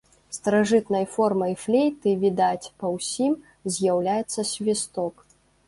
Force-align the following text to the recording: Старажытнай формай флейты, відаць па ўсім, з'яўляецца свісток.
Старажытнай 0.35 1.05
формай 1.15 1.53
флейты, 1.65 2.15
відаць 2.25 2.71
па 2.81 2.93
ўсім, 2.95 3.39
з'яўляецца 3.79 4.49
свісток. 4.57 5.15